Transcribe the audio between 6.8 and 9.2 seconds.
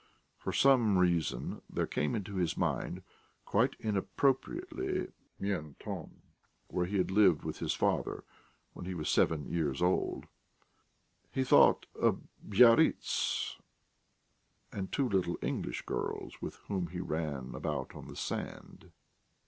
he had lived with his father when he was